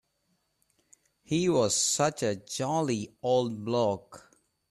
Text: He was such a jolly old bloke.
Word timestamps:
He 1.21 1.47
was 1.47 1.75
such 1.75 2.23
a 2.23 2.35
jolly 2.35 3.15
old 3.21 3.63
bloke. 3.63 4.31